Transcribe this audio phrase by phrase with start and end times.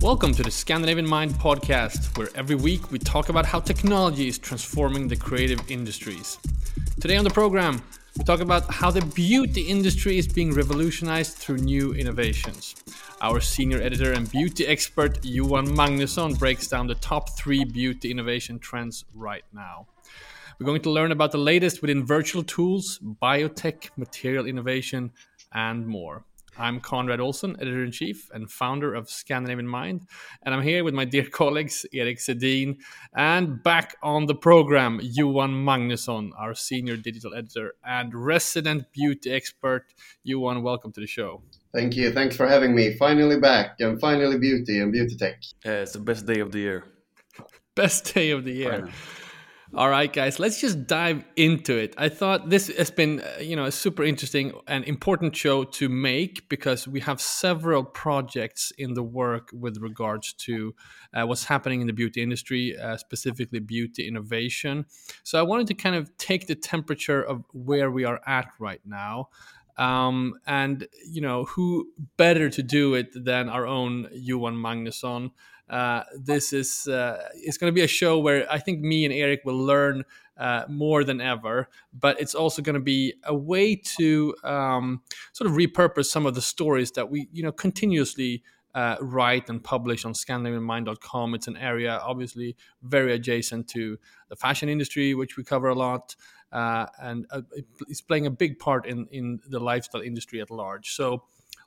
[0.00, 4.38] Welcome to the Scandinavian Mind podcast, where every week we talk about how technology is
[4.38, 6.38] transforming the creative industries.
[7.00, 7.82] Today on the program,
[8.16, 12.76] we talk about how the beauty industry is being revolutionized through new innovations.
[13.20, 18.60] Our senior editor and beauty expert Johan Magnusson breaks down the top three beauty innovation
[18.60, 19.88] trends right now.
[20.60, 25.10] We're going to learn about the latest within virtual tools, biotech, material innovation,
[25.54, 26.24] and more.
[26.56, 30.02] I'm Conrad Olson, editor in chief and founder of Scandinavian Mind,
[30.44, 32.76] and I'm here with my dear colleagues Eric Sedin
[33.16, 39.86] and back on the program Johan Magnusson, our senior digital editor and resident beauty expert.
[40.22, 41.42] Johan, welcome to the show.
[41.74, 42.12] Thank you.
[42.12, 42.94] Thanks for having me.
[42.94, 45.42] Finally back and finally beauty and beauty tech.
[45.64, 46.84] Yeah, it's the best day of the year.
[47.74, 48.88] Best day of the year.
[49.76, 51.94] All right, guys, let's just dive into it.
[51.98, 55.88] I thought this has been, uh, you know, a super interesting and important show to
[55.88, 60.76] make because we have several projects in the work with regards to
[61.12, 64.86] uh, what's happening in the beauty industry, uh, specifically beauty innovation.
[65.24, 68.80] So I wanted to kind of take the temperature of where we are at right
[68.86, 69.30] now.
[69.76, 75.30] Um, and you know who better to do it than our own Johan Magnusson,
[75.68, 79.14] uh, this is uh, it's going to be a show where I think me and
[79.14, 80.04] Eric will learn
[80.36, 85.02] uh, more than ever, but it's also going to be a way to um,
[85.32, 88.42] sort of repurpose some of the stories that we you know continuously
[88.74, 91.34] uh, write and publish on scandinavianmind.com.
[91.34, 96.16] It's an area obviously very adjacent to the fashion industry, which we cover a lot,
[96.54, 97.42] uh, and uh,
[97.88, 100.94] it's playing a big part in in the lifestyle industry at large.
[100.94, 101.24] So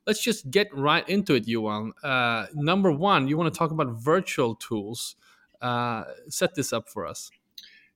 [0.08, 1.92] let's just get right into it, Johan.
[2.02, 5.16] Uh, number one, you want to talk about virtual tools.
[5.62, 7.30] Uh, set this up for us.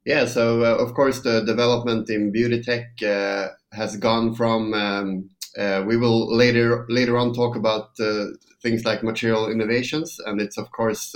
[0.04, 4.74] Yeah, so uh, of course the development in beauty tech uh, has gone from.
[4.74, 8.26] Um, uh, we will later later on talk about uh,
[8.62, 11.16] things like material innovations, and it's of course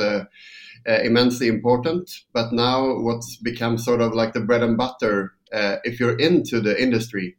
[0.85, 2.11] immensely important.
[2.31, 6.81] But now, what's become sort of like the bread and butter, if you're into the
[6.81, 7.35] industry,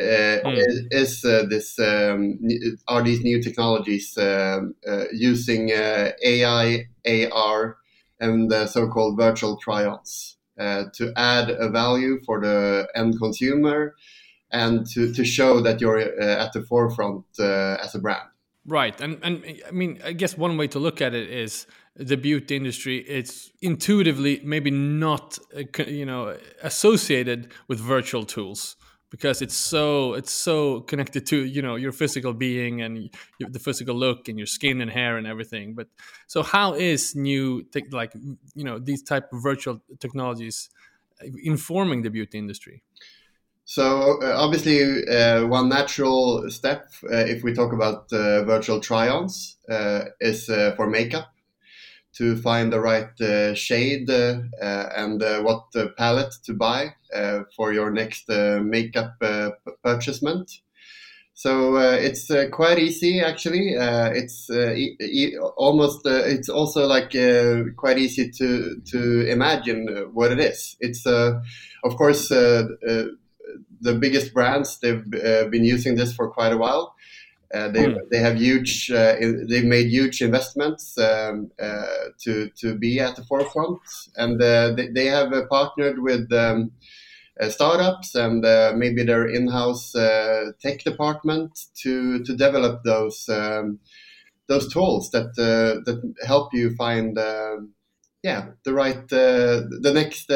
[0.00, 0.86] mm.
[0.90, 2.38] is, uh, this um,
[2.88, 7.76] are these new technologies um, uh, using AI, AR,
[8.20, 13.94] and the so-called virtual try-ons to add a value for the end consumer
[14.52, 18.28] and to, to show that you're at the forefront as a brand.
[18.68, 22.16] Right, and and I mean, I guess one way to look at it is the
[22.16, 22.98] beauty industry.
[22.98, 25.38] It's intuitively maybe not,
[25.86, 28.76] you know, associated with virtual tools
[29.10, 33.94] because it's so it's so connected to you know your physical being and the physical
[33.94, 35.88] look and your skin and hair and everything but
[36.26, 38.12] so how is new like
[38.54, 40.68] you know these type of virtual technologies
[41.42, 42.82] informing the beauty industry
[43.64, 49.56] so uh, obviously uh, one natural step uh, if we talk about uh, virtual try-ons
[49.70, 51.35] uh, is uh, for makeup
[52.16, 56.94] to find the right uh, shade uh, uh and uh, what uh, palette to buy
[57.14, 59.14] uh, for your next makeup
[59.82, 60.50] purchasement.
[61.36, 63.76] So uh, it's uh, quite easy actually.
[63.76, 66.06] Uh, it's e e almost.
[66.06, 67.10] it's also like
[67.76, 70.76] quite easy to to imagine what it is.
[70.80, 74.78] It's of course the biggest brands.
[74.78, 75.04] They've
[75.50, 76.95] been using this for quite a while.
[77.54, 77.98] Uh, they mm.
[78.10, 79.14] they have huge uh,
[79.48, 81.86] they've made huge investments um, uh,
[82.18, 83.80] to to be at the forefront,
[84.16, 86.72] and uh, they, they have uh, partnered with um,
[87.48, 88.42] startups and
[88.78, 89.92] maybe their in-house
[90.60, 93.78] tech department to to develop those um,
[94.48, 97.16] those tools that that help you find
[98.22, 100.28] yeah the right the next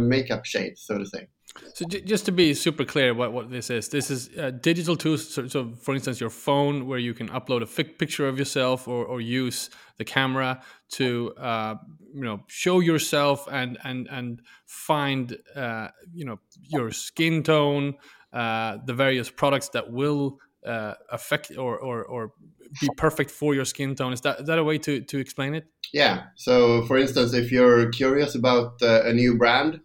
[0.00, 1.28] makeup shade, so to say.
[1.74, 5.28] So just to be super clear, what, what this is, this is uh, digital tools.
[5.32, 9.04] So, so, for instance, your phone, where you can upload a picture of yourself or,
[9.04, 11.76] or use the camera to uh,
[12.12, 17.94] you know show yourself and and and find uh, you know your skin tone,
[18.32, 22.32] uh, the various products that will uh, affect or, or or
[22.80, 24.12] be perfect for your skin tone.
[24.12, 25.66] Is that is that a way to to explain it?
[25.92, 26.24] Yeah.
[26.34, 29.80] So, for instance, if you're curious about uh, a new brand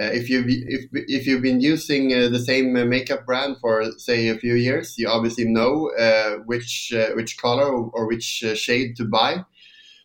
[0.00, 3.82] uh, if you if if you've been using uh, the same uh, makeup brand for
[3.96, 8.54] say a few years, you obviously know uh, which uh, which color or which uh,
[8.54, 9.42] shade to buy.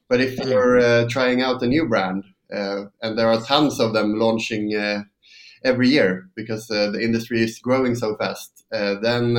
[0.07, 0.49] But if mm-hmm.
[0.49, 4.73] you're trying out a new brand, and there are tons of them launching
[5.63, 9.33] every year because the industry is growing so fast, then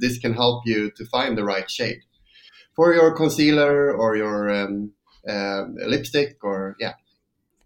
[0.00, 2.00] this can help you to find the right shade
[2.74, 4.92] for your concealer or your um,
[5.86, 6.94] lipstick or yeah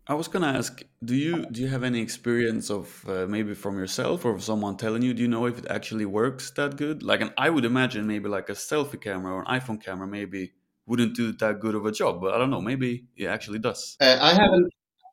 [0.06, 3.78] I was gonna ask, do you do you have any experience of uh, maybe from
[3.78, 5.14] yourself or someone telling you?
[5.14, 7.02] Do you know if it actually works that good?
[7.02, 10.52] Like, and I would imagine maybe like a selfie camera or an iPhone camera maybe
[10.86, 12.60] wouldn't do that good of a job, but I don't know.
[12.60, 13.96] Maybe it actually does.
[13.98, 14.70] Uh, I haven't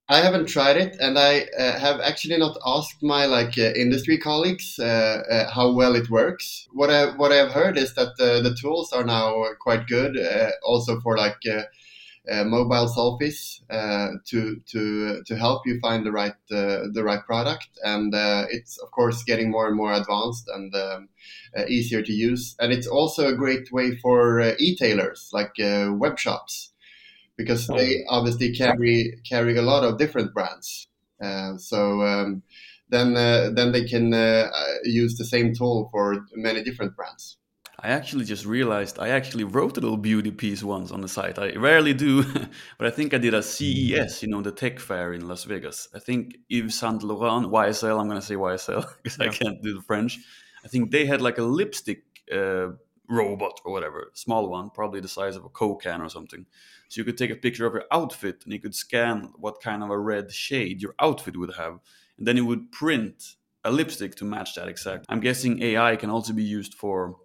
[0.10, 4.18] I haven't tried it, and I uh, have actually not asked my like uh, industry
[4.18, 6.68] colleagues uh, uh how well it works.
[6.74, 11.00] What I what I've heard is that the tools are now quite good, uh, also
[11.00, 11.40] for like
[12.30, 13.62] uh, mobile selfies
[14.26, 18.14] to to to help you find the right the right product, and
[18.52, 21.10] it's of course getting more and more advanced and um,
[21.68, 26.72] easier to use, and it's also a great way for e-tailers like web shops
[27.42, 27.78] because oh.
[27.78, 30.88] they obviously carry carry a lot of different brands.
[31.22, 32.44] Uh, so um,
[32.90, 34.50] then uh, then they can uh,
[34.84, 37.38] use the same tool for many different brands.
[37.84, 41.40] I actually just realized I actually wrote a little beauty piece once on the site.
[41.40, 42.24] I rarely do,
[42.78, 45.88] but I think I did a CES, you know, the tech fair in Las Vegas.
[45.96, 49.26] I think Yves Saint Laurent, YSL, I'm going to say YSL because yeah.
[49.26, 50.20] I can't do the French.
[50.64, 52.74] I think they had like a lipstick uh,
[53.10, 56.46] robot or whatever, small one, probably the size of a Coke can or something.
[56.88, 59.82] So you could take a picture of your outfit and you could scan what kind
[59.82, 61.80] of a red shade your outfit would have.
[62.20, 65.06] And then it would print a lipstick to match that exact.
[65.10, 67.18] I'm guessing AI can also be used for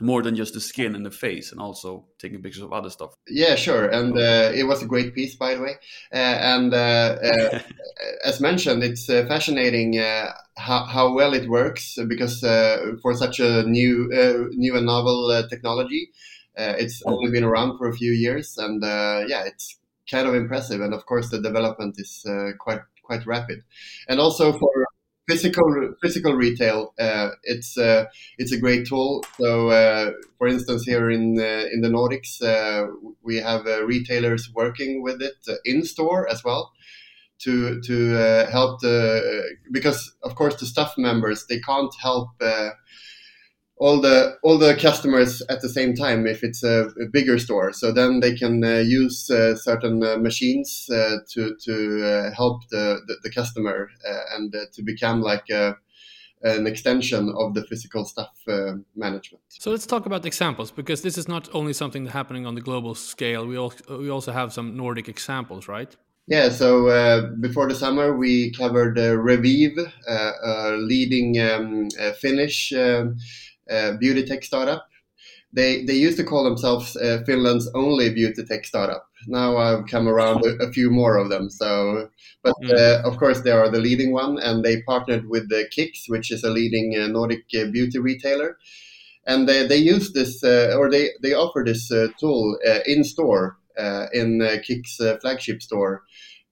[0.00, 3.14] more than just the skin and the face and also taking pictures of other stuff
[3.28, 5.74] yeah sure and uh, it was a great piece by the way
[6.12, 7.58] uh, and uh, uh
[8.24, 12.40] as mentioned it's uh, fascinating uh, how, how well it works because
[13.02, 14.08] for such a new
[14.54, 16.10] new and novel technology
[16.56, 19.78] uh, it's only been around for a few years, and uh, yeah, it's
[20.10, 20.80] kind of impressive.
[20.80, 23.62] And of course, the development is uh, quite quite rapid.
[24.08, 24.86] And also for
[25.28, 28.06] physical physical retail, uh, it's uh,
[28.38, 29.24] it's a great tool.
[29.38, 32.40] So, uh, for instance, here in in the Nordics,
[33.22, 36.72] we have retailers working with it in store as well
[37.40, 38.14] to to
[38.50, 42.30] help the because of course the staff members they can't help
[43.82, 47.72] all the all the customers at the same time if it's a, a bigger store.
[47.72, 51.74] So then they can uh, use uh, certain uh, machines uh, to to
[52.12, 55.76] uh, help the, the, the customer uh, and to become like a,
[56.42, 58.34] an extension of the physical stuff
[58.94, 59.42] management.
[59.48, 62.94] So let's talk about examples because this is not only something happening on the global
[62.94, 63.46] scale.
[63.46, 65.96] We also we also have some Nordic examples, right?
[66.28, 69.76] Yeah, so uh, before the summer, we covered uh, Revieve,
[70.08, 71.88] uh, a leading um,
[72.20, 73.16] Finnish um,
[74.00, 74.88] beauty tech startup.
[75.52, 79.06] They they used to call themselves uh, Finland's only beauty tech startup.
[79.26, 81.50] Now I've come around a, a few more of them.
[81.50, 82.08] So,
[82.42, 82.72] but mm.
[82.72, 86.30] uh, of course they are the leading one, and they partnered with the Kicks, which
[86.30, 88.56] is a leading uh, Nordic uh, beauty retailer.
[89.26, 91.88] And they, they use this or they they offer this
[92.18, 93.58] tool in store
[94.12, 96.02] in Kicks flagship store.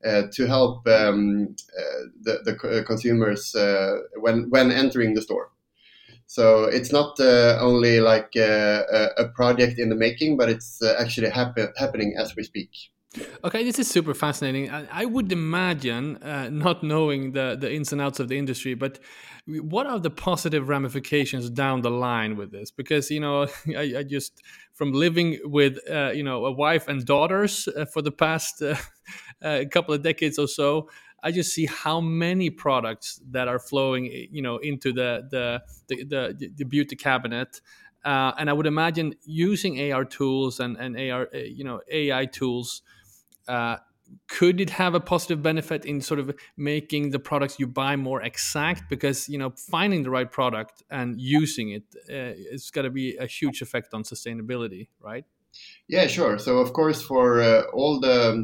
[0.02, 5.50] Uh, to help um, uh, the, the consumers uh, when when entering the store.
[6.30, 10.80] So it's not uh, only like uh, a, a, project in the making, but it's
[10.80, 12.70] uh, actually happen, happening as we speak.
[13.42, 14.70] Okay, this is super fascinating.
[14.70, 19.00] I, would imagine, uh, not knowing the, the ins and outs of the industry, but
[19.46, 22.70] what are the positive ramifications down the line with this?
[22.70, 24.40] Because you know, I, I just
[24.72, 28.62] from living with uh, you know a wife and daughters uh, for the past
[29.72, 30.88] couple of decades or so,
[31.22, 36.04] I just see how many products that are flowing, you know, into the the the,
[36.04, 37.60] the, the beauty cabinet.
[38.04, 42.24] Uh, and I would imagine using AR tools and, and AR, uh, you know, AI
[42.24, 42.80] tools,
[43.46, 43.76] uh,
[44.28, 48.22] could it have a positive benefit in sort of making the products you buy more
[48.22, 48.88] exact?
[48.88, 53.16] Because you know, finding the right product and using it, uh, it's got to be
[53.16, 55.24] a huge effect on sustainability, right?
[55.88, 56.38] Yeah, sure.
[56.38, 58.34] So of course, for uh, all the uh,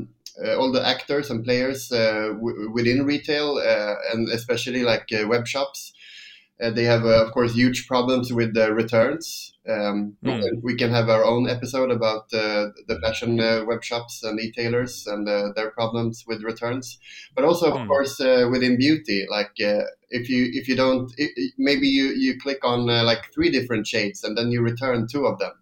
[0.59, 2.35] all the actors and players uh,
[2.73, 5.93] within retail uh, and especially like web shops.
[6.59, 9.53] they have, of course, huge problems with the returns.
[9.69, 10.63] Um, mm.
[10.63, 15.71] We can have our own episode about the fashion web shops and retailers and their
[15.71, 16.99] problems with returns.
[17.35, 17.89] But also, of mm.
[17.89, 21.13] course, within beauty, like if you if you don't,
[21.59, 25.39] maybe you you click on like three different shades and then you return two of
[25.39, 25.53] them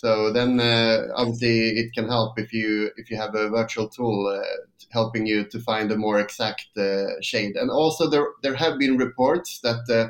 [0.00, 4.28] so then, uh, obviously, it can help if you if you have a virtual tool
[4.28, 4.46] uh,
[4.90, 7.56] helping you to find a more exact uh, shade.
[7.56, 9.82] And also, there there have been reports that.
[9.90, 10.08] Uh,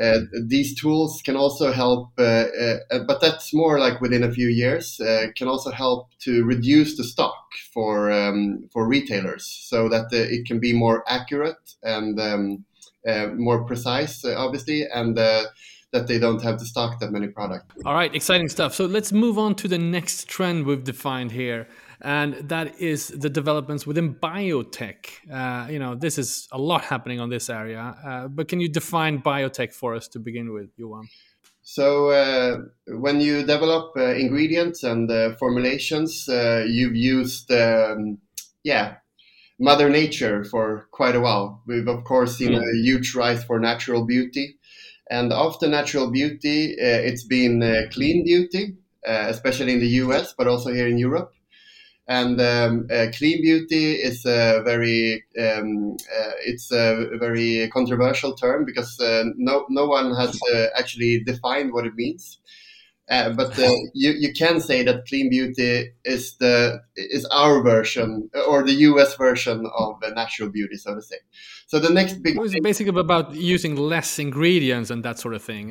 [0.00, 2.46] uh, these tools can also help, uh,
[3.06, 4.98] but that's more like within a few years.
[5.36, 7.44] can also help to reduce the stock
[7.74, 12.64] for um, for retailers, so that it can be more accurate and um,
[13.36, 15.18] more precise, obviously, and
[15.92, 17.66] that they don't have to stock that many products.
[17.84, 18.74] All right, exciting stuff.
[18.74, 21.66] So let's move on to the next trend we've defined here.
[22.02, 25.06] and that is the developments within biotech.
[25.30, 28.68] Uh, you know, this is a lot happening on this area, uh, but can you
[28.68, 31.08] define biotech for us to begin with, Johan?
[31.62, 38.18] So uh, when you develop uh, ingredients and uh, formulations, uh, you've used, um,
[38.64, 38.96] yeah,
[39.58, 41.62] Mother Nature for quite a while.
[41.66, 42.62] We've of course seen mm.
[42.62, 44.56] a huge rise for natural beauty,
[45.10, 50.46] and after natural beauty, uh, it's been uh, clean beauty, especially in the U.S., but
[50.48, 51.32] also here in Europe.
[52.08, 58.64] And um, uh, clean beauty is a very um, uh, it's a very controversial term
[58.64, 62.38] because uh, no no one has uh, actually defined what it means.
[63.08, 68.30] Uh, but uh, you you can say that clean beauty is the is our version
[68.48, 69.16] or the U.S.
[69.16, 71.16] version of natural beauty, so to say.
[71.70, 72.34] So the next big.
[72.36, 75.66] It was basically about using less ingredients and that sort of thing,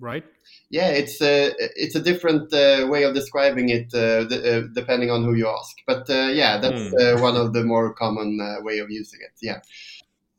[0.00, 0.24] right?
[0.70, 5.24] yeah, it's a it's a different uh, way of describing it uh, uh, depending on
[5.24, 5.76] who you ask.
[5.86, 7.20] But uh, yeah, that's mm.
[7.22, 9.32] one of the more common uh, way of using it.
[9.40, 9.60] Yeah.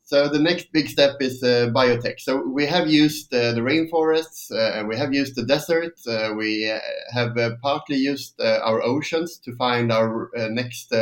[0.04, 2.18] So the next big step is biotech.
[2.18, 6.00] So we have used the rainforests and we have used the desert.
[6.36, 6.76] we
[7.12, 10.92] have partly used our oceans to find our next.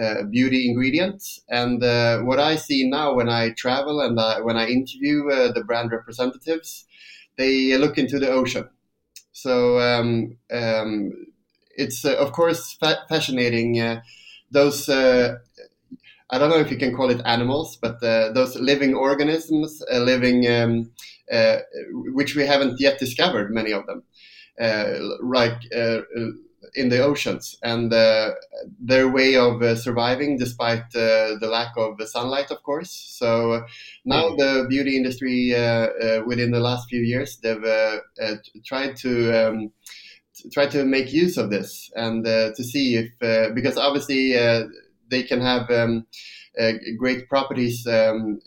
[0.00, 1.42] Uh, beauty ingredients.
[1.50, 5.62] And uh, what I see now when I travel and uh, when I interview the
[5.66, 6.86] brand representatives
[7.36, 8.68] they look into the ocean.
[9.32, 11.12] So um, um,
[11.76, 13.80] it's uh, of course fa- fascinating.
[13.80, 14.00] Uh,
[14.50, 15.36] those uh,
[16.30, 19.98] I don't know if you can call it animals, but uh, those living organisms, uh,
[19.98, 20.92] living um,
[21.30, 21.58] uh,
[22.14, 24.02] which we haven't yet discovered, many of them,
[25.22, 25.60] like
[26.74, 28.30] in the oceans and uh,
[28.80, 32.90] their way of uh, surviving despite uh, the lack of sunlight, of course.
[32.90, 33.64] So
[34.04, 34.38] now mm.
[34.38, 37.98] the beauty industry, uh, uh, within the last few years, they've uh,
[38.64, 39.72] tried to um,
[40.52, 44.32] try to make use of this and to see if because obviously
[45.08, 46.06] they can have um,
[46.98, 47.86] great properties.
[47.86, 48.40] Um,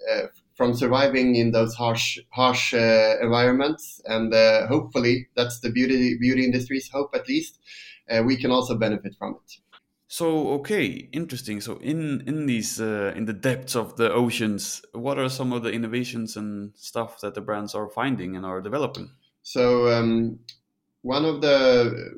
[0.55, 6.45] from surviving in those harsh harsh uh, environments and uh, hopefully that's the beauty beauty
[6.45, 7.59] industry's hope at least
[8.09, 9.57] uh, we can also benefit from it.
[10.07, 11.61] So okay, interesting.
[11.61, 15.63] So in in these uh, in the depths of the oceans, what are some of
[15.63, 19.09] the innovations and stuff that the brands are finding and are developing?
[19.41, 20.39] So um,
[21.01, 22.15] one of the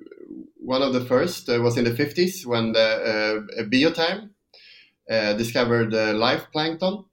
[0.57, 4.31] one of the first uh, was in the 50s when the uh, Biotherm
[5.09, 7.05] uh, discovered live plankton,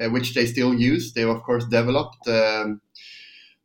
[0.00, 1.12] uh, which they still use.
[1.12, 2.28] They've of course developed.
[2.28, 2.80] Um,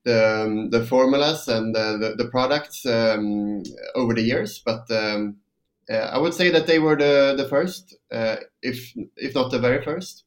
[0.08, 3.62] the, um, the formulas and the, the, the products um,
[3.94, 5.36] over the years, but um,
[5.92, 9.60] uh, I would say that they were the, the first, uh, if, if not the
[9.60, 10.24] very first.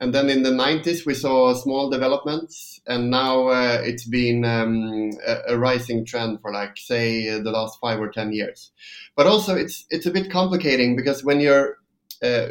[0.00, 5.10] And then in the 90s, we saw small developments, and now uh, it's been um,
[5.24, 8.72] a, a, rising trend for, like, say, the last five or 10 years.
[9.14, 11.78] But also, it's, it's a bit complicating because when you're
[12.22, 12.48] uh,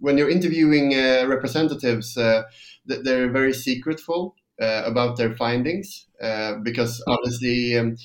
[0.00, 2.44] when you're interviewing uh, representatives, uh,
[2.86, 7.96] they're very secretful about their findings uh, because obviously um,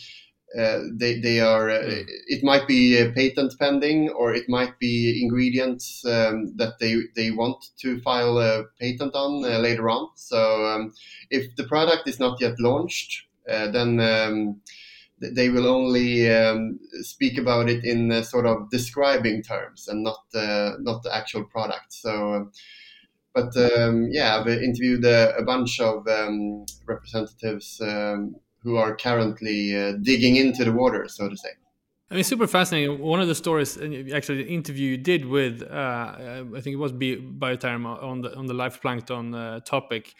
[0.57, 2.01] uh, they, they are hmm.
[2.27, 7.31] it might be a patent pending or it might be ingredients um, that they, they
[7.31, 10.93] want to file a patent on later on so um,
[11.31, 14.61] if the product is not yet launched then um,
[15.31, 20.19] they will only um, speak about it in uh, sort of describing terms and not
[20.35, 21.93] uh, not the actual product.
[21.93, 22.51] So
[23.33, 29.75] but um, yeah, I've interviewed a, a bunch of um, representatives um, who are currently
[29.75, 31.49] uh, digging into the water, so to say.
[32.13, 32.99] I mean, super fascinating.
[32.99, 36.91] One of the stories, actually, the interview you did with, uh, I think it was
[36.91, 40.13] Biotherm on the on the life plankton uh, topic.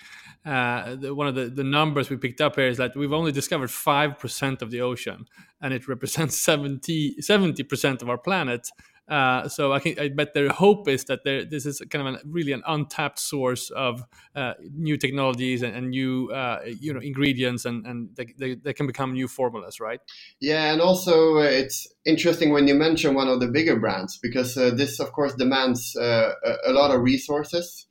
[0.43, 3.31] Uh, the, one of the, the numbers we picked up here is that we've only
[3.31, 5.27] discovered five percent of the ocean,
[5.61, 8.69] and it represents 70 percent of our planet.
[9.13, 12.19] Uh, so I, can, I bet their hope is that this is kind of a
[12.25, 14.03] really an untapped source of
[14.35, 18.73] uh, new technologies and, and new uh, you know ingredients and, and they, they, they,
[18.73, 19.99] can become new formulas, right?
[20.39, 24.57] Yeah, and also uh, it's interesting when you mention one of the bigger brands because
[24.57, 26.31] uh, this, of course, demands a,
[26.65, 27.85] a, lot of resources.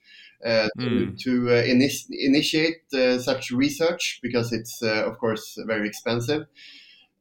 [0.45, 1.19] Uh, to, mm.
[1.21, 6.47] to uh, init- initiate uh, such research because it's of course very expensive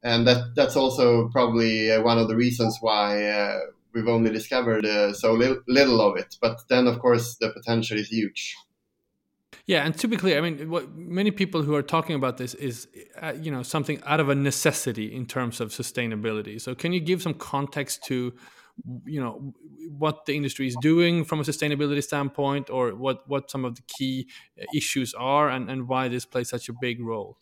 [0.01, 3.62] and that that's also probably one of the reasons why
[3.93, 6.36] we've only discovered uh, so li- little of it.
[6.41, 8.55] But then, of course, the potential is huge.
[9.65, 12.53] Yeah, and to be clear, I mean, what many people who are talking about this
[12.55, 12.88] is,
[13.21, 16.60] uh, you know, something out of a necessity in terms of sustainability.
[16.60, 18.33] So, can you give some context to,
[19.05, 19.53] you know,
[19.89, 23.83] what the industry is doing from a sustainability standpoint, or what what some of the
[23.98, 24.27] key
[24.75, 27.38] issues are, and and why this plays such a big role?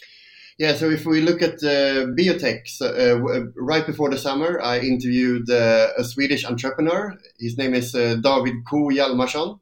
[0.60, 4.80] Yeah, so if we look at uh, biotech, so, uh, right before the summer, I
[4.80, 7.18] interviewed uh, a Swedish entrepreneur.
[7.40, 9.58] His name is uh, David Ko Hjalmarsson,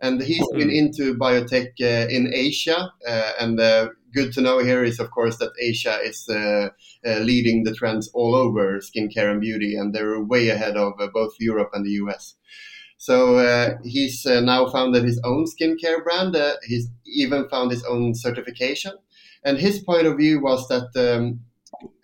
[0.00, 0.58] and he's mm-hmm.
[0.58, 2.90] been into biotech uh, in Asia.
[3.06, 3.58] Uh, and
[4.14, 6.26] good to know here is, of course, that Asia is
[7.04, 11.68] leading the trends all over skincare and beauty, and they're way ahead of both Europe
[11.74, 12.36] and the US.
[12.96, 16.36] So uh, he's uh, now founded his own skincare brand.
[16.36, 18.92] Uh, he's even found his own certification
[19.44, 21.40] and his point of view was that um,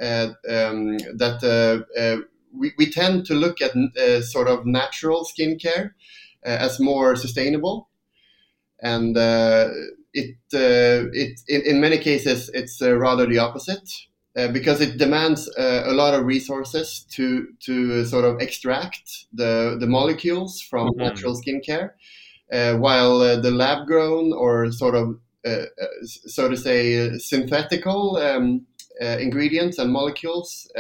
[0.01, 2.19] uh, um, that uh, uh,
[2.57, 5.91] we, we tend to look at uh, sort of natural skincare
[6.45, 7.89] uh, as more sustainable,
[8.81, 9.69] and uh,
[10.13, 13.89] it it in, in, many cases it's rather the opposite.
[14.53, 20.61] because it demands a lot of resources to to sort of extract the the molecules
[20.61, 21.05] from mm-hmm.
[21.07, 21.91] natural skincare,
[22.79, 27.19] while the lab grown or sort of uh, uh, Uh, uh, so to say, uh,
[27.19, 28.67] synthetical um,
[29.01, 30.71] uh, ingredients and molecules.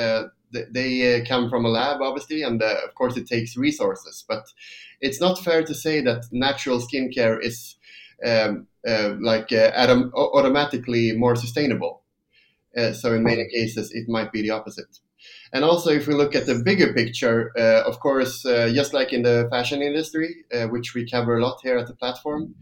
[0.70, 4.25] they come from a lab, obviously, and of course it takes resources.
[4.26, 4.44] But
[5.00, 7.76] it's not fair to say that natural skincare is
[8.25, 8.66] um,
[9.20, 12.02] like autom- automatically more sustainable.
[12.75, 13.56] so in many mm-hmm.
[13.56, 14.99] cases, it might be the opposite.
[15.52, 19.12] And also, if we look at the bigger picture, uh, of course, uh, just like
[19.12, 22.54] in the fashion industry, uh, which we cover a lot here at the platform,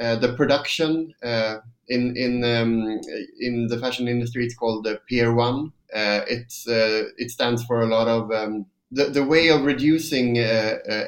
[0.00, 1.58] uh, the production uh,
[1.88, 3.00] in in um,
[3.38, 5.72] in the fashion industry it's called the Tier One.
[5.94, 10.36] Uh, it's it stands for a lot of um, the, the way of reducing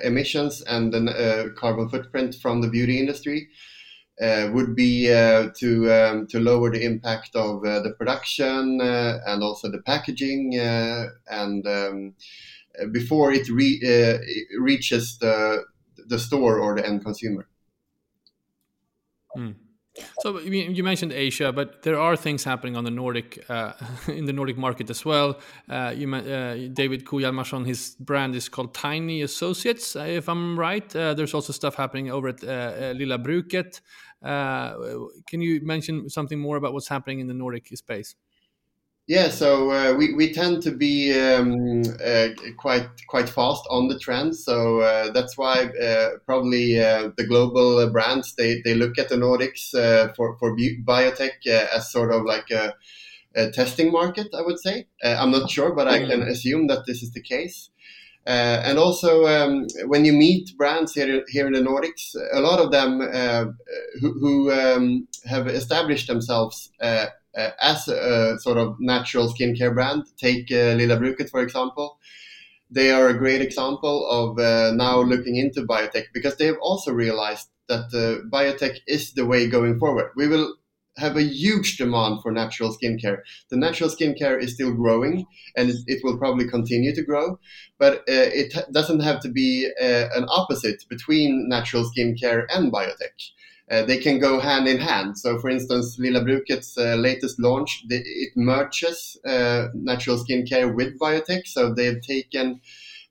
[0.05, 3.49] emissions and the carbon footprint from the beauty industry.
[4.23, 9.43] Uh, would be uh, to um, to lower the impact of uh, the production and
[9.43, 10.57] also the packaging
[11.27, 12.15] and um,
[12.93, 14.21] before it, re- it,
[14.61, 15.65] reaches the
[16.07, 17.49] the store or the end consumer.
[19.37, 19.57] Mm.
[20.21, 23.73] So you mentioned Asia, but there are things happening on the Nordic uh,
[24.09, 25.39] in the Nordic market as well.
[25.69, 30.59] Uh, you uh, David Ko Hjalmarsson, his brand is called Tiny Associates, uh, if I'm
[30.59, 30.95] right.
[30.97, 33.81] Uh, there's also stuff happening over at uh, Lilla Bruket.
[34.23, 38.15] can you mention something more about what's happening in the Nordic space?
[39.09, 43.99] Yeah, so uh, we, we tend to be um, uh, quite quite fast on the
[43.99, 44.45] trends.
[44.45, 49.17] So uh, that's why uh, probably uh, the global brands they, they look at the
[49.17, 52.75] Nordics uh, for for biotech as sort of like a,
[53.35, 54.29] a, testing market.
[54.39, 56.29] I would say I'm not sure, but I can mm.
[56.29, 57.71] assume that this is the case.
[58.25, 62.71] and also, um, when you meet brands here here in the Nordics, a lot of
[62.71, 63.01] them
[64.01, 66.71] who, who um, have established themselves
[67.37, 70.05] uh, as a sort of natural skincare brand.
[70.19, 71.99] Take uh, Lilla Bruket, for example.
[72.71, 77.49] They are a great example of uh, now looking into biotech because they've also realized
[77.69, 80.11] that uh, biotech is the way going forward.
[80.17, 80.57] We will
[80.99, 83.19] have a huge demand for natural skincare.
[83.51, 87.39] The natural skincare is still growing and it will probably continue to grow,
[87.79, 93.17] but uh, it doesn't have to be uh, an opposite between natural skincare and biotech
[93.17, 93.42] uh,
[93.81, 95.19] they can go hand in hand.
[95.19, 100.99] So, for instance, Lilla Bruket's uh, latest launch, the, it merges uh, natural skincare with
[100.99, 101.47] biotech.
[101.47, 102.61] So, they've taken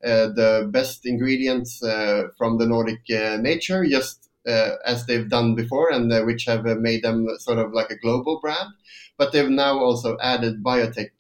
[0.04, 5.92] uh, the best ingredients uh, from the Nordic uh, nature, just as they've done before,
[5.92, 8.70] and which have made them sort of like a global brand.
[9.18, 11.12] But they've now also added biotech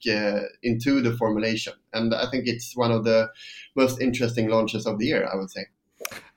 [0.63, 1.73] into the formulation.
[1.93, 3.30] And I think it's one of the
[3.75, 5.67] most interesting launches of the year, I would say.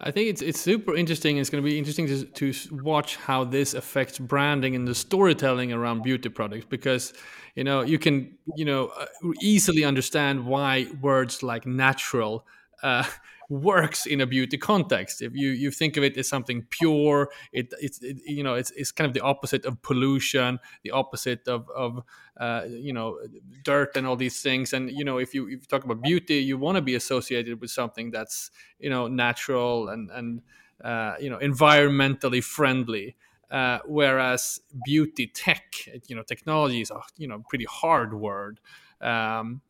[0.01, 1.39] I think it's it's super interesting.
[1.39, 5.73] It's going to be interesting to, to watch how this affects branding and the storytelling
[5.73, 7.13] around beauty products because
[7.55, 9.07] you know you can you know uh,
[9.41, 12.47] easily understand why words like natural
[12.83, 13.05] uh,
[13.49, 15.23] works in a beauty context.
[15.23, 18.71] If you you think of it as something pure, it it's it, you know it's
[18.73, 22.03] it's kind of the opposite of pollution, the opposite of of
[22.39, 23.19] uh, you know
[23.63, 24.73] dirt and all these things.
[24.73, 27.61] And you know if you if you talk about beauty, you want to be associated
[27.61, 30.43] with something that's you know natural and and
[30.83, 33.17] uh, you know environmentally friendly.
[33.51, 35.75] Uh, whereas beauty tech,
[36.09, 38.59] you know, technology is a you know pretty hard word.
[39.01, 39.61] Um,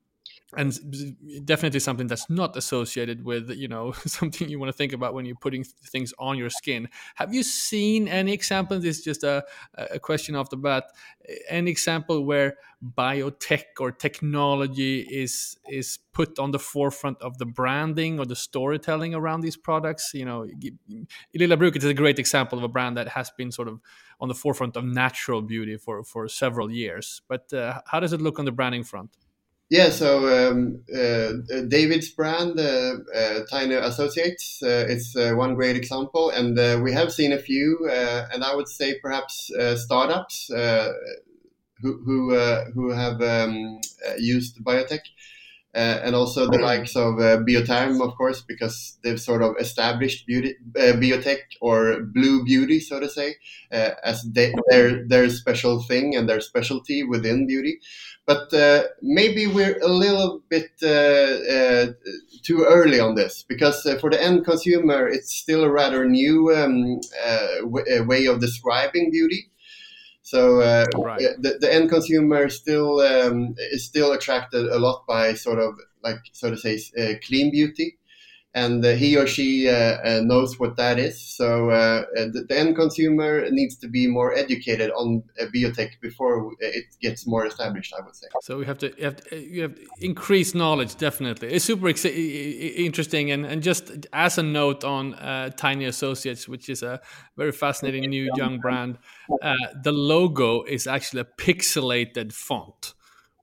[0.56, 5.14] and definitely something that's not associated with you know something you want to think about
[5.14, 6.88] when you're putting things on your skin.
[7.16, 10.84] Have you seen any examples this is just a, a question off the bat
[11.50, 12.56] an example where
[12.98, 19.14] biotech or technology is is put on the forefront of the branding or the storytelling
[19.14, 20.12] around these products?
[20.14, 20.46] You know
[21.34, 23.80] Lilla Bruket is a great example of a brand that has been sort of
[24.20, 27.22] on the forefront of natural beauty for for several years.
[27.28, 29.16] But uh, how does it look on the branding front
[29.76, 30.08] yeah, so
[30.50, 31.32] um, uh,
[31.68, 36.92] David's brand, uh, uh, Tiny Associates, uh, it's uh, one great example, and uh, we
[36.92, 40.50] have seen a few, and I would say perhaps startups
[41.82, 43.80] who who, uh, who have um,
[44.18, 45.00] used biotech.
[45.74, 50.24] Uh, and also the likes of uh, Biotherm, of course, because they've sort of established
[50.26, 53.34] beauty, uh, biotech or blue beauty, so to say,
[53.72, 57.80] uh, as they, their their special thing and their specialty within beauty.
[58.26, 61.92] But uh, maybe we're a little bit uh,
[62.42, 67.00] too early on this because for the end consumer, it's still a rather new um,
[68.06, 69.50] way of describing beauty.
[70.24, 71.20] So uh, right.
[71.38, 76.16] the, the end consumer still um, is still attracted a lot by sort of like
[76.32, 77.98] so to say uh, clean beauty,
[78.54, 81.20] and uh, he or she uh, uh, knows what that is.
[81.20, 81.68] So
[82.14, 87.46] the, the, end consumer needs to be more educated on biotech before it gets more
[87.46, 87.92] established.
[87.98, 88.28] I would say.
[88.42, 90.96] So we have to you have, to, you have knowledge.
[90.96, 93.32] Definitely, it's super interesting.
[93.32, 95.14] And, and just as a note on
[95.56, 97.00] Tiny Associates, which is a
[97.36, 98.98] very fascinating new young brand,
[99.42, 102.94] uh, the logo is actually a pixelated font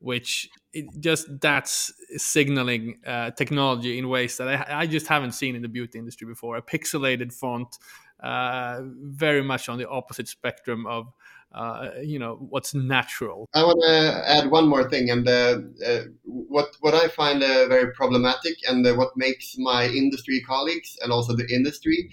[0.01, 5.55] which it just that's signaling uh, technology in ways that I, I, just haven't seen
[5.55, 6.55] in the beauty industry before.
[6.57, 7.77] A pixelated font,
[8.21, 11.11] uh, very much on the opposite spectrum of
[11.53, 13.49] uh, you know what's natural.
[13.53, 17.67] I want to add one more thing, and uh, uh, what what I find uh,
[17.67, 22.09] very problematic, and what makes my industry colleagues and also the industry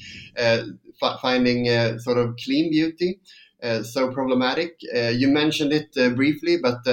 [1.23, 1.67] finding
[2.01, 3.21] sort of clean beauty
[3.83, 4.77] so problematic.
[4.83, 6.87] you mentioned it briefly, but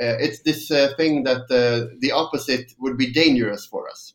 [0.00, 4.14] uh, it's this uh, thing that uh, the opposite would be dangerous for us.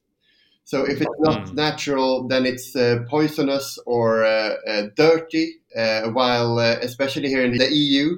[0.66, 1.54] So if it's not mm.
[1.56, 5.56] natural, then it's uh, poisonous or uh, uh, dirty.
[6.14, 8.18] while, especially here in the EU,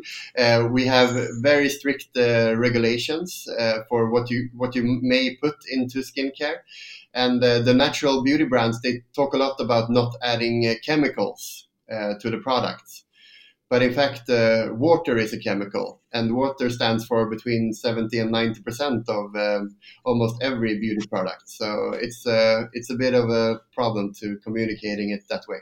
[0.70, 3.48] we have very strict regulations
[3.88, 6.60] for what you what you may put into skincare,
[7.14, 11.68] and the natural beauty brands they talk a lot about not adding chemicals
[12.22, 13.06] to the products.
[13.72, 18.30] But in fact, uh, water is a chemical, and water stands for between 70 and
[18.30, 21.44] 90 percent of um, almost every beauty product.
[21.50, 25.60] So it's uh, it's a bit of a problem to communicating it that way.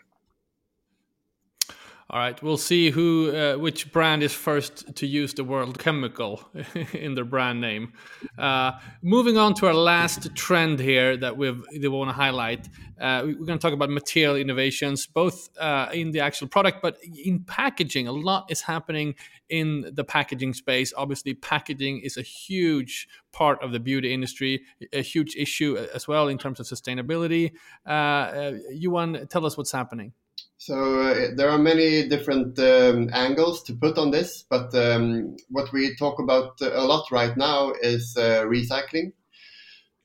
[2.11, 6.41] All right, we'll see who, uh, which brand is first to use the word chemical
[6.93, 7.93] in their brand name.
[8.35, 8.71] Uh,
[9.03, 12.67] moving on to our last trend here that we've, we want to highlight,
[12.99, 16.97] uh, we're going to talk about material innovations, both uh, in the actual product, but
[17.03, 18.07] in packaging.
[18.07, 19.13] A lot is happening
[19.49, 20.91] in the packaging space.
[20.97, 26.27] Obviously, packaging is a huge part of the beauty industry, a huge issue as well
[26.27, 27.51] in terms of sustainability.
[27.85, 30.13] Uh, uh, Johan, tell us what's happening.
[30.61, 35.71] So uh, there are many different um, angles to put on this, but um, what
[35.71, 39.13] we talk about a lot right now is uh, recycling.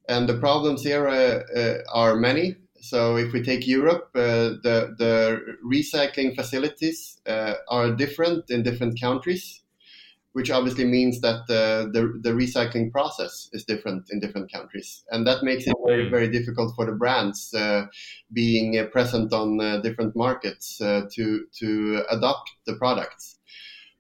[0.09, 2.55] And the problems here uh, uh are many.
[2.81, 9.01] So if we take Europe, uh, the, the recycling facilities uh, are different in different
[9.01, 9.64] countries
[10.35, 15.05] which obviously means that the, the, the, recycling process is different in different countries.
[15.13, 17.87] And that makes it very, very difficult for the brands uh,
[18.33, 23.39] being uh, present on uh, different markets uh, to, to adopt the products.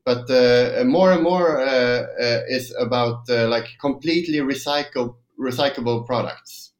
[0.05, 2.07] But uh, more and more uh,
[2.49, 6.73] is about like completely recycled, recyclable products.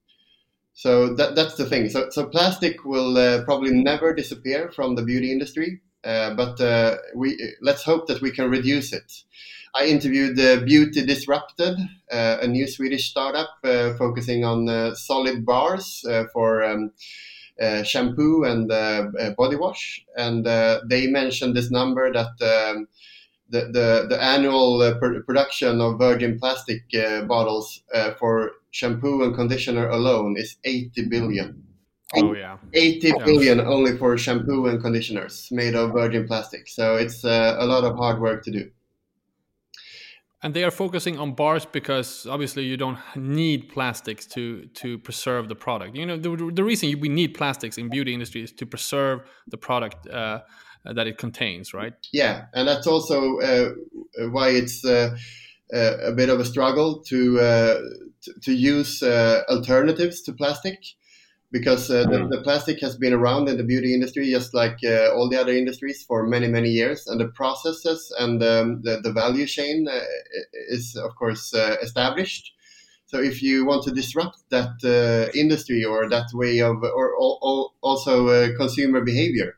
[0.73, 1.91] So that, that's the thing.
[1.91, 5.81] So, so plastic will probably never disappear from the beauty industry.
[6.05, 9.11] Uh, but uh, we let's hope that we can reduce it.
[9.75, 11.77] I interviewed uh, Beauty Disrupted,
[12.13, 16.93] uh, a new Swedish startup uh, focusing on solid bars for um,
[17.85, 18.69] shampoo and
[19.37, 20.45] body wash, and
[20.89, 22.41] they mentioned this number that.
[22.43, 22.89] Um,
[23.51, 29.23] the, the, the, annual uh, pr- production of virgin plastic uh, bottles uh, for shampoo
[29.23, 31.63] and conditioner alone is 80 billion.
[32.13, 33.25] Oh yeah, 80 yeah.
[33.25, 36.69] billion only for shampoo and conditioners made of virgin plastic.
[36.69, 38.71] So it's uh, a lot of hard work to do.
[40.43, 45.49] And they are focusing on bars because obviously you don't need plastics to to preserve
[45.49, 45.97] the product.
[45.97, 49.57] You know the, the reason we need plastics in beauty industry is to preserve the
[49.57, 50.41] product uh,
[50.85, 51.95] that it contains, right?
[52.13, 53.71] Yeah, and that's also uh,
[54.31, 55.17] why it's uh,
[55.73, 57.79] uh a bit of a struggle to uh,
[58.21, 60.79] to, to, use uh, alternatives to plastic
[61.55, 62.31] because uh, the, hmm.
[62.31, 65.53] the, plastic has been around in the beauty industry just like uh, all the other
[65.53, 70.01] industries for many many years and the processes and um, the, the, value chain uh,
[70.69, 72.53] is of course uh, established
[73.07, 77.71] so if you want to disrupt that uh, industry or that way of or, or
[77.83, 79.57] also uh, consumer behavior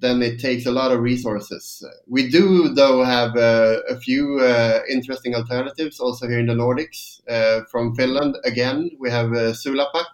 [0.00, 1.86] then it takes a lot of resources.
[2.06, 4.42] We do, though, have a few
[4.88, 7.20] interesting alternatives also here in the Nordics.
[7.70, 9.26] from Finland, again, we have
[9.60, 10.08] Sulapac,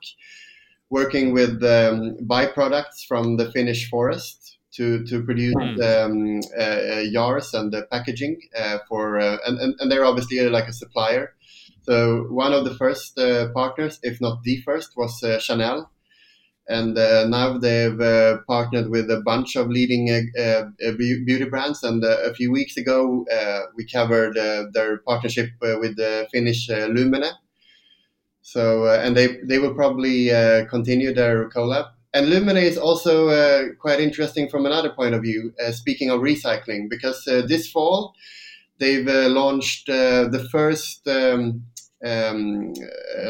[0.90, 5.80] working with um, byproducts from the Finnish forest to to produce mm.
[5.82, 8.40] um, uh, jars and the packaging
[8.88, 11.34] for and, and, and they're obviously like a supplier.
[11.82, 13.16] So one of the first
[13.54, 15.90] partners, if not the first, was Chanel
[16.68, 21.82] and uh, now they've uh, partnered with a bunch of leading uh, uh beauty brands.
[21.82, 24.34] And uh, a few weeks ago, uh, we covered
[24.72, 27.30] their partnership with the Finnish Lumene.
[28.52, 30.28] So, and they they will probably
[30.70, 31.86] continue their collab.
[32.14, 33.14] And Lumene is also
[33.74, 35.52] quite interesting from another point of view.
[35.72, 38.14] speaking of recycling, because this fall
[38.78, 39.08] they've
[39.40, 41.64] launched the first um,
[42.04, 42.72] um,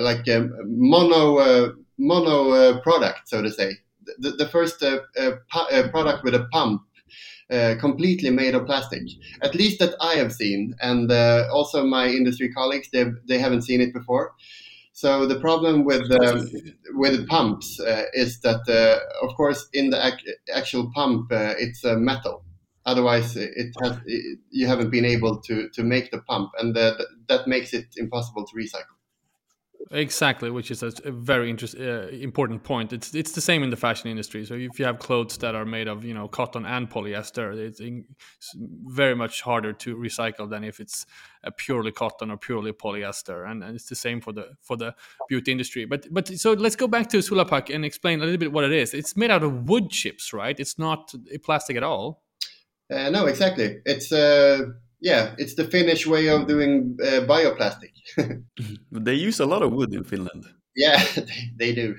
[0.00, 0.26] like
[0.64, 3.72] mono mono uh, product, so to say.
[4.18, 6.83] The, the first uh, uh, uh product with a pump
[7.50, 9.02] uh, completely made of plastic,
[9.42, 13.62] at least that I have seen, and uh, also my industry colleagues they they haven't
[13.62, 14.35] seen it before.
[14.96, 16.48] So the problem with um,
[16.94, 20.16] with pumps uh, is that, uh, of course, in the ac
[20.54, 22.42] actual pump uh, it's a metal.
[22.87, 27.46] Otherwise, it has it, you haven't been able to to make the pump, and that
[27.46, 28.95] makes it impossible to recycle.
[29.92, 32.92] Exactly, which is a, very interest, uh, important point.
[32.92, 34.44] It's it's the same in the fashion industry.
[34.44, 37.79] So if you have clothes that are made of you know cotton and polyester, it's,
[37.79, 38.05] in,
[38.37, 41.07] it's very much harder to recycle than if it's
[41.57, 43.49] purely cotton or purely polyester.
[43.49, 44.94] And, and, it's the same for the for the
[45.29, 45.85] beauty industry.
[45.85, 48.72] But but so let's go back to Sulapac and explain a little bit what it
[48.72, 48.92] is.
[48.92, 50.59] It's made out of wood chips, right?
[50.59, 52.25] It's not plastic at all.
[52.90, 53.81] Uh, no, exactly.
[53.85, 54.62] It's uh,
[55.00, 57.92] yeah, it's the Finnish way of doing uh, bioplastic.
[58.92, 60.44] they use a lot of wood in Finland.
[60.76, 61.96] Yeah, they, they do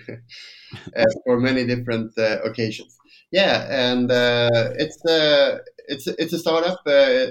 [0.95, 2.95] uh, for many different uh, occasions.
[3.31, 7.27] Yeah, and uh, it's uh, it's it's a startup, uh,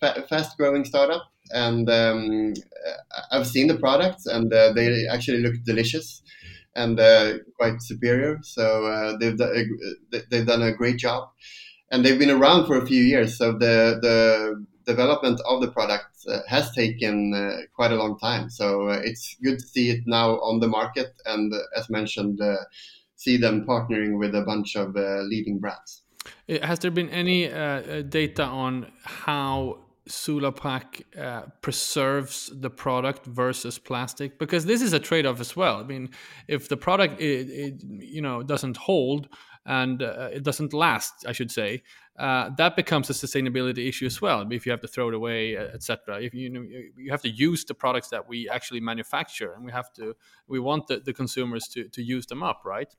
[0.00, 2.54] fa- fast growing startup, and um,
[3.30, 6.22] I've seen the products, and they actually look delicious
[6.74, 6.98] and
[7.58, 8.38] quite superior.
[8.42, 9.36] So they've
[10.30, 11.28] they've done a great job,
[11.90, 13.36] and they've been around for a few years.
[13.36, 18.48] So the the development of the product uh, has taken uh, quite a long time.
[18.48, 22.40] So uh, it's good to see it now on the market, and as mentioned,
[23.16, 26.02] see them partnering with a bunch of leading brands.
[26.62, 27.48] Has there been any
[28.08, 35.40] data on how Sulapac uh, preserves the product versus plastic because this is a trade-off
[35.40, 35.78] as well.
[35.78, 36.10] I mean,
[36.46, 39.28] if the product it, it you know doesn't hold
[39.66, 41.82] and uh, it doesn't last, I should say,
[42.18, 44.46] uh, that becomes a sustainability issue as well.
[44.50, 46.22] If you have to throw it away, etc.
[46.22, 49.72] If you know you have to use the products that we actually manufacture, and we
[49.72, 50.14] have to
[50.46, 52.94] we want the, the consumers to to use them up, right?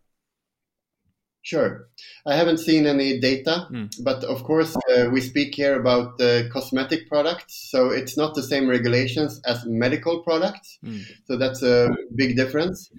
[1.41, 1.87] Sure.
[2.25, 3.89] I haven't seen any data, mm.
[4.03, 7.69] but of course, uh, we speak here about uh, cosmetic products.
[7.71, 10.77] So it's not the same regulations as medical products.
[10.83, 11.05] Mm.
[11.23, 12.91] So that's a big difference.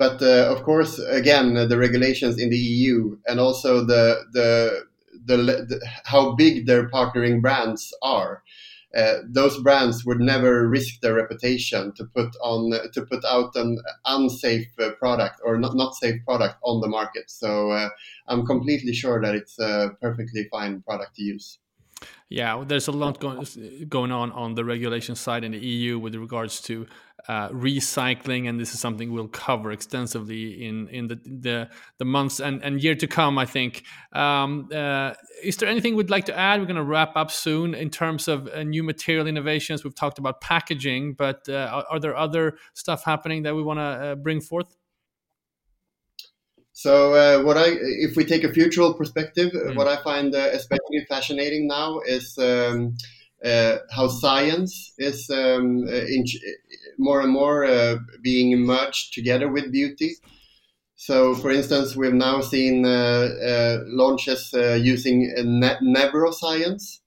[0.00, 4.86] But uh, of course, again, the regulations in the EU and also the, the,
[5.26, 8.42] the, the how big their partnering brands are
[8.96, 13.78] uh, those brands would never risk their reputation to put on to put out an
[14.06, 17.30] unsafe uh, product or not, not safe product on the market.
[17.30, 17.90] So uh,
[18.26, 21.58] I'm completely sure that it's a perfectly fine product to use.
[22.32, 23.44] Yeah, there's a lot going
[23.88, 26.86] going on on the regulation side in the EU with regards to
[27.26, 32.38] uh, recycling, and this is something we'll cover extensively in in the the, the months
[32.38, 33.36] and, and year to come.
[33.36, 33.82] I think.
[34.12, 36.60] Um, uh, is there anything we'd like to add?
[36.60, 39.82] We're going to wrap up soon in terms of uh, new material innovations.
[39.82, 43.78] We've talked about packaging, but uh, are, are, there other stuff happening that we want
[43.78, 44.76] to uh, bring forth?
[46.82, 49.76] So uh, what I, if we take a futural perspective, mm.
[49.76, 52.96] what I find uh, especially fascinating now is um,
[53.44, 56.24] uh, how science is um, uh, in,
[56.96, 60.14] more and more uh, being merged together with beauty.
[60.96, 67.00] So, for instance, we've now seen uh, launches using ne- neuroscience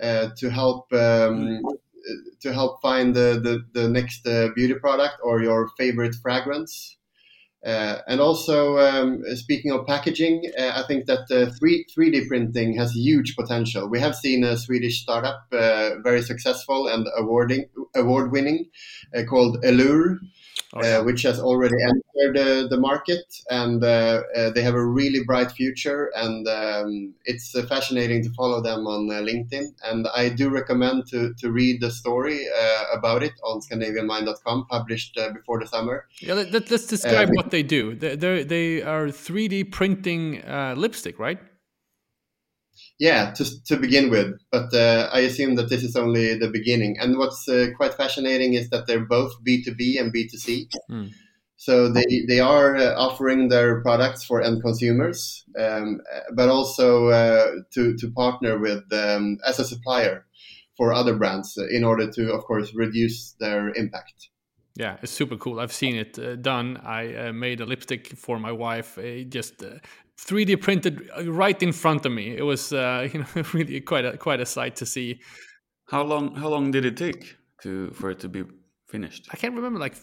[0.00, 0.92] to help.
[0.92, 1.62] Um,
[2.42, 6.98] to help find the, the, the next beauty product or your favorite fragrance
[7.64, 12.76] uh, and also, um, speaking of packaging, uh, I think that uh, 3, 3D printing
[12.76, 13.88] has huge potential.
[13.88, 18.66] We have seen a Swedish startup uh, very successful and awarding award winning
[19.16, 20.20] uh, called Allure,
[20.74, 20.94] okay.
[20.94, 24.22] Uh, which has already entered uh, the market, and uh,
[24.54, 26.10] they have a really bright future.
[26.14, 29.66] And um, it's fascinating to follow them on LinkedIn.
[29.84, 32.46] And I do recommend to, to read the story
[32.92, 36.06] about it on ScandinavianMind.com, published before the summer.
[36.20, 37.94] Yeah, let, us describe what they do.
[37.94, 40.42] They they are 3D printing
[40.76, 41.38] lipstick, right?
[42.98, 44.34] Yeah, to, to begin with.
[44.50, 46.96] But uh, I assume that this is only the beginning.
[47.00, 50.68] And what's uh, quite fascinating is that they're both B2B and B2C.
[50.90, 51.10] Mm.
[51.56, 56.00] So they, they are uh, offering their products for end consumers, um,
[56.34, 60.26] but also uh, to, to partner with um, as a supplier
[60.76, 64.28] for other brands in order to, of course, reduce their impact.
[64.76, 65.60] Yeah, it's super cool.
[65.60, 66.80] I've seen it uh, done.
[66.84, 69.62] I uh, made a lipstick for my wife, uh, just
[70.20, 72.36] 3D printed right in front of me.
[72.36, 75.20] It was, uh, you know, really quite a quite a sight to see.
[75.86, 76.34] How long?
[76.34, 78.44] How long did it take to for it to be
[78.86, 79.28] finished?
[79.32, 79.96] I can't remember, like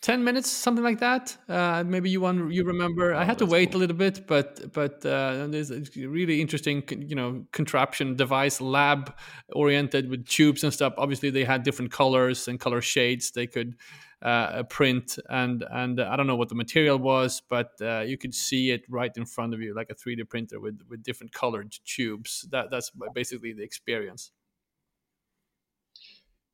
[0.00, 1.36] ten minutes, something like that.
[1.48, 3.14] Uh, maybe you one you remember.
[3.14, 3.78] Oh, I had to wait cool.
[3.78, 9.14] a little bit, but but uh, there's a really interesting, you know, contraption device, lab
[9.52, 10.94] oriented with tubes and stuff.
[10.98, 13.76] Obviously, they had different colors and color shades they could
[14.22, 18.34] uh, print, and and I don't know what the material was, but uh, you could
[18.34, 21.74] see it right in front of you, like a 3D printer with with different colored
[21.84, 22.46] tubes.
[22.50, 24.32] That that's basically the experience.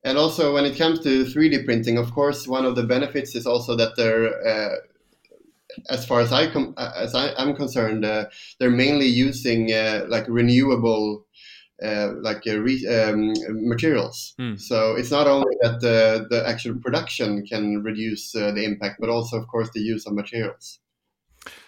[0.04, 3.46] And also, when it comes to 3D printing, of course, one of the benefits is
[3.46, 4.76] also that they're, uh,
[5.88, 8.26] as far as I com- as I, am concerned, uh,
[8.60, 11.23] they're mainly using uh, like renewable.
[11.82, 14.56] Uh, like uh, re- um, materials, mm.
[14.60, 19.10] so it's not only that the, the actual production can reduce uh, the impact, but
[19.10, 20.78] also, of course, the use of materials.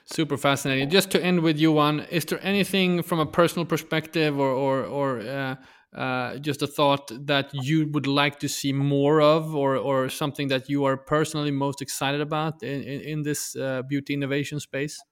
[0.04, 0.90] Super fascinating.
[0.90, 4.84] Just to end with you, one, is there anything from a personal perspective or or,
[4.84, 5.58] or
[5.92, 10.46] uh, just a thought that you would like to see more of, or or something
[10.48, 15.02] that you are personally most excited about in in, in this uh, beauty innovation space?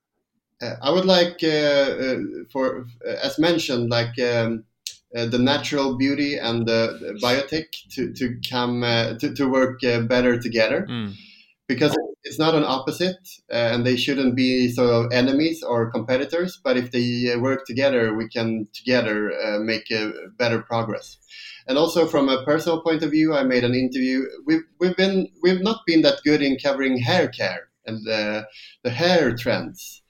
[0.63, 2.17] Uh, I would like, uh, uh,
[2.53, 2.87] for
[3.23, 4.17] as mentioned, like.
[4.21, 4.65] Um,
[5.15, 10.87] the natural beauty and the, the biotech to, to come to, to work better together.
[10.91, 11.15] Mm.
[11.67, 16.59] Because it's not an opposite uh, and they shouldn't be sort of enemies or competitors
[16.65, 21.19] but if they uh, work together we can together uh, make a better progress.
[21.67, 24.25] And also from a personal point of view i made an interview.
[24.47, 29.37] We've, we've been we've not been that good in covering hair care and the hair
[29.37, 30.03] trends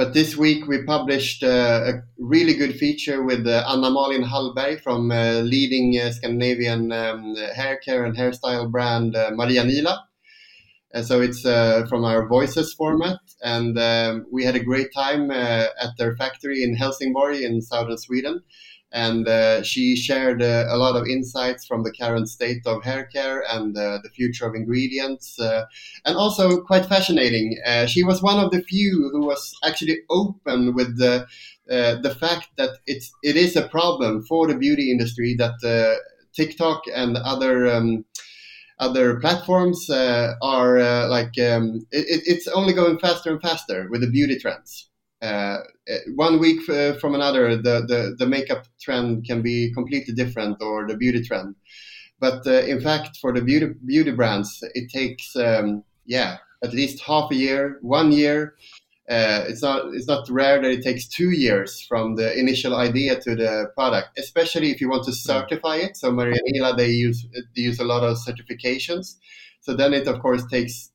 [0.00, 4.80] but this week we published uh, a really good feature with uh, Anna Malin Hallberg
[4.80, 10.06] from uh, leading Scandinavian um, hair care and hairstyle brand Maria Nila
[10.92, 13.18] and so it's uh, from our voices format.
[13.42, 17.98] And um, we had a great time uh, at their factory in Helsingborg in southern
[17.98, 18.42] Sweden.
[18.92, 23.04] And uh, she shared uh, a lot of insights from the current state of hair
[23.04, 25.38] care and uh, the future of ingredients.
[25.38, 25.66] Uh,
[26.04, 27.56] and also quite fascinating.
[27.86, 31.26] she was one of the few who was actually open with the,
[31.66, 36.00] the fact that it's, it is a problem for the beauty industry that
[36.34, 38.04] TikTok and other um,
[38.80, 44.00] other platforms uh, are uh, like um, it, it's only going faster and faster with
[44.00, 44.89] the beauty trends.
[45.22, 45.58] Uh,
[46.14, 50.86] one week uh, from another, the, the, the makeup trend can be completely different, or
[50.86, 51.54] the beauty trend.
[52.18, 57.02] But uh, in fact, for the beauty beauty brands, it takes um, yeah at least
[57.02, 58.54] half a year, one year
[59.10, 63.18] uh, it's not it's not rare that it takes two years from the initial idea
[63.20, 65.96] to the product, especially if you want to certify it.
[65.96, 69.16] So Maria Nila they use they use a lot of certifications.
[69.62, 70.89] So then it of course takes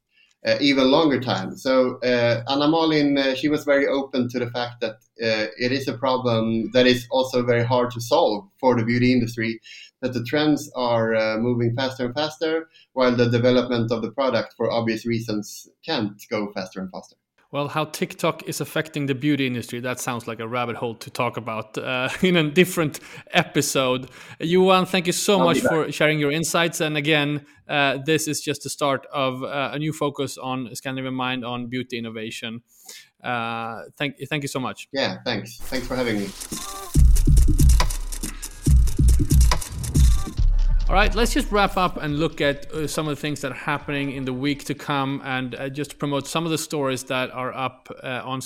[0.46, 1.58] uh, even longer time.
[1.58, 5.72] So uh, Anna Malin uh, she was very open to the fact that uh, it
[5.72, 9.60] is a problem that is also very hard to solve for the beauty industry.
[10.02, 14.54] That the trends are uh, moving faster and faster, while the development of the product,
[14.56, 17.16] for obvious reasons, can't go faster and faster.
[17.52, 21.10] Well, how TikTok is affecting the beauty industry, that sounds like a rabbit hole to
[21.10, 23.00] talk about uh, in a different
[23.32, 24.10] episode.
[24.40, 26.82] Johan, thank you so I'll much for sharing your insights.
[26.82, 31.14] And again, uh, this is just the start of uh, a new focus on Scandinavian
[31.14, 32.62] Mind on beauty innovation.
[33.24, 34.88] Uh, thank, thank you so much.
[34.92, 35.58] Yeah, thanks.
[35.58, 36.30] Thanks for having me.
[40.88, 43.52] All right, let's just wrap up and look at uh, some of the things that
[43.52, 47.06] are happening in the week to come and uh, just promote some of the stories
[47.06, 48.40] that are up uh, on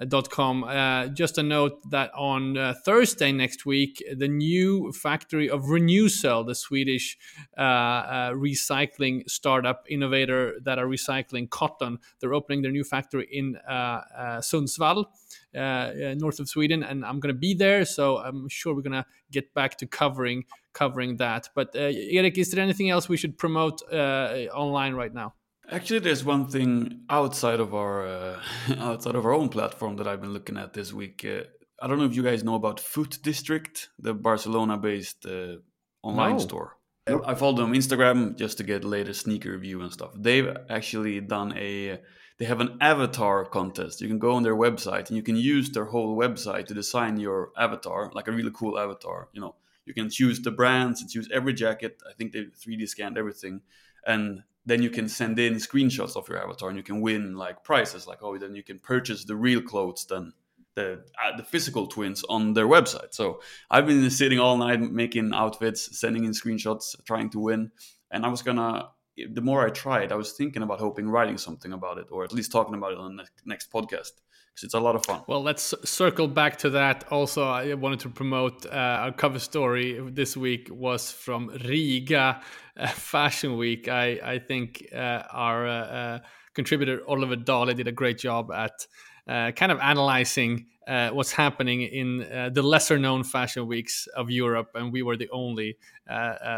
[0.00, 0.64] scandinavianmind.com.
[0.64, 6.46] Uh, just a note that on uh, Thursday next week, the new factory of Renewcell,
[6.46, 7.18] the Swedish
[7.56, 15.06] uh, recycling startup innovator that are recycling cotton, they're opening their new factory in Sundsvall.
[15.54, 19.06] north of Sweden, and I'm going to be there, so I'm sure we're going to
[19.30, 21.50] get back to covering covering that.
[21.54, 25.34] But uh, Erik, is there anything else we should promote uh, online right now?
[25.70, 28.40] Actually, there's one thing outside of our uh,
[28.78, 31.24] outside of our own platform that I've been looking at this week.
[31.24, 31.44] Uh,
[31.80, 35.56] I don't know if you guys know about Foot District, the Barcelona-based uh,
[36.02, 36.38] online no.
[36.38, 36.76] store.
[37.08, 40.12] I follow them on Instagram just to get latest sneaker review and stuff.
[40.16, 41.98] They've actually done a
[42.38, 44.00] they have an avatar contest.
[44.00, 47.18] You can go on their website and you can use their whole website to design
[47.18, 49.28] your avatar, like a really cool avatar.
[49.32, 52.00] You know, you can choose the brands and choose every jacket.
[52.08, 53.62] I think they 3D scanned everything,
[54.06, 57.64] and then you can send in screenshots of your avatar and you can win like
[57.64, 60.32] prizes like oh then you can purchase the real clothes then
[60.74, 63.12] the uh, the physical twins on their website.
[63.12, 63.40] So
[63.70, 67.70] i've been sitting all night making outfits sending in screenshots trying to win
[68.10, 68.88] and i was gonna
[69.32, 72.32] the more i tried i was thinking about hoping writing something about it or at
[72.32, 74.12] least talking about it on the next podcast
[74.52, 75.22] because it's a lot of fun.
[75.26, 77.04] Well, let's circle back to that.
[77.10, 82.40] Also, I wanted to promote uh, our cover story this week was from Riga
[82.76, 83.88] uh, Fashion Week.
[83.88, 86.18] I I think uh, our uh, uh,
[86.54, 88.86] contributor Oliver Dale did a great job at
[89.28, 94.30] Uh, kind of analyzing uh, what's happening in uh, the lesser known fashion weeks of
[94.30, 95.76] Europe, and we were the only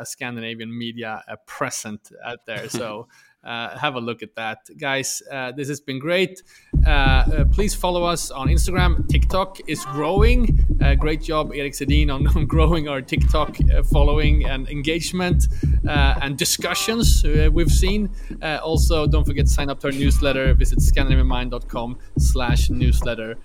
[0.04, 2.68] Scandinavian media present out there.
[2.74, 3.08] So
[3.44, 4.58] uh, have a look at that.
[4.78, 6.42] Guys, uh, this has been great.
[6.86, 9.08] Uh, uh please follow us on Instagram.
[9.08, 10.64] TikTok is growing.
[10.82, 15.44] Uh, great job, Erik Sedin, on, on, growing our TikTok uh, following and engagement
[15.86, 18.10] and discussions we've seen.
[18.42, 20.54] also, don't forget to sign up to our newsletter.
[20.54, 23.36] Visit scandinavianmind.com slash newsletter.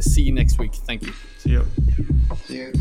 [0.00, 0.74] see you next week.
[0.74, 1.12] Thank you.
[1.38, 1.66] See you.
[2.46, 2.72] See you.